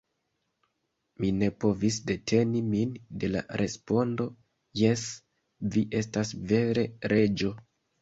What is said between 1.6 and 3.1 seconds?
povis deteni min